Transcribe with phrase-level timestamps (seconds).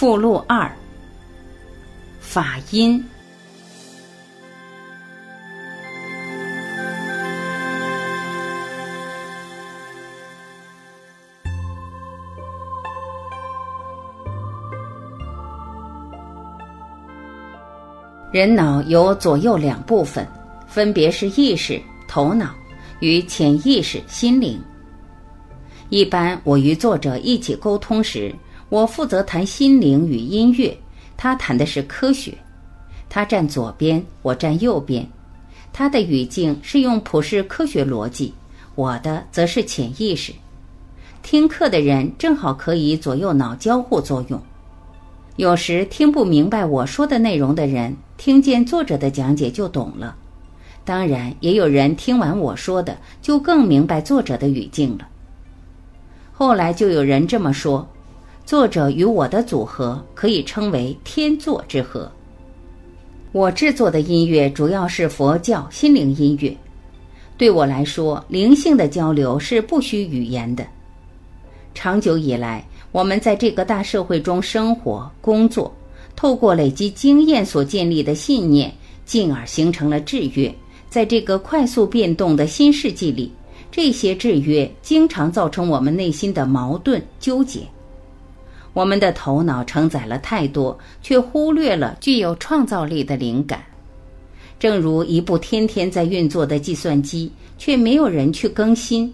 [0.00, 0.74] 附录二：
[2.20, 3.04] 法音。
[18.32, 20.26] 人脑有左右两部分，
[20.66, 21.78] 分别是意识、
[22.08, 22.54] 头脑
[23.00, 24.58] 与潜意识、心灵。
[25.90, 28.34] 一般我与作者一起沟通时，
[28.70, 30.74] 我负责谈心灵与音乐，
[31.16, 32.32] 他谈的是科学。
[33.08, 35.04] 他站左边，我站右边。
[35.72, 38.32] 他的语境是用普世科学逻辑，
[38.76, 40.32] 我的则是潜意识。
[41.20, 44.40] 听课的人正好可以左右脑交互作用。
[45.34, 50.14] 有时听不明白我说的内容的人，听见作者的讲解就懂了。
[50.84, 55.08] 当然，也有人听完我说的，就更明白作者的语境了。
[56.32, 57.88] 后来就有人这么说：
[58.50, 62.10] 作者与我的组合可以称为天作之合。
[63.30, 66.52] 我制作的音乐主要是佛教心灵音乐，
[67.38, 70.66] 对我来说，灵性的交流是不需语言的。
[71.76, 75.72] 长久以来，我们在这个大社会中生活、工作，
[76.16, 80.52] 透过累积经验所建立的信念，进而形成了制约。
[80.88, 83.30] 在这个快速变动的新世纪里。
[83.70, 87.60] 这些制约经常造成我们内心的矛盾纠结，
[88.72, 93.62] 我们的头脑承载了太多，却忽略了具有创造力的灵感。
[94.58, 99.12] 正如一部天天在运作的计算机，却没有人去更新。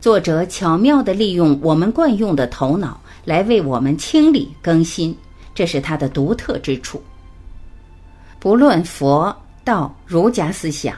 [0.00, 5.16] 作者巧妙地利用我们惯用的头脑来为我们清理更新，
[5.54, 7.00] 这是他的独特之处。
[8.38, 10.94] 不论佛道、儒家思想。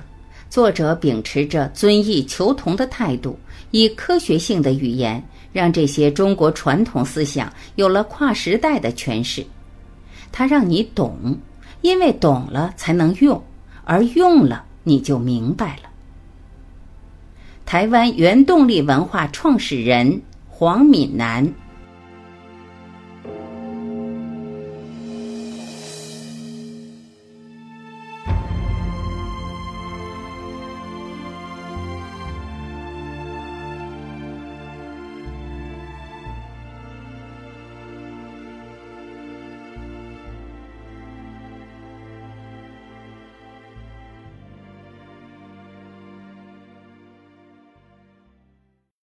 [0.51, 3.39] 作者秉持着遵义求同的态度，
[3.71, 9.45] 以科学性的语言，让这些中国传统思想有了跨时代的诠释。
[10.33, 11.37] 他让你懂，
[11.83, 13.43] 因为懂了才能用，
[13.85, 15.89] 而用了你就明白了。
[17.67, 21.47] 台湾原动力文化创始人黄敏南。